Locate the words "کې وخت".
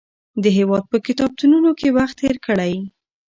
1.79-2.15